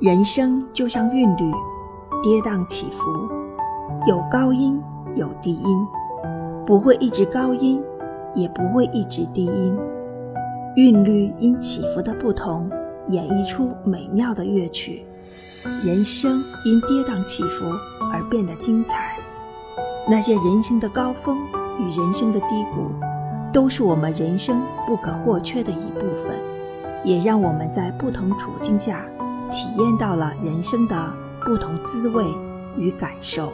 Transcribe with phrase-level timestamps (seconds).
[0.00, 1.50] 人生就像韵律，
[2.22, 3.28] 跌宕起伏，
[4.06, 4.80] 有高音，
[5.16, 5.86] 有低音，
[6.64, 7.82] 不会一直高音，
[8.32, 9.76] 也不会一直低音。
[10.76, 12.70] 韵律因起伏的不同，
[13.08, 15.04] 演绎出美妙的乐曲。
[15.84, 17.64] 人生因跌宕起伏
[18.12, 19.16] 而变得精彩。
[20.08, 21.36] 那些人生的高峰
[21.80, 22.86] 与人生的低谷，
[23.52, 26.38] 都是我们人生不可或缺的一部分，
[27.04, 29.04] 也让我们在不同处境下
[29.50, 32.24] 体验到了人生的不同滋味
[32.76, 33.52] 与感受。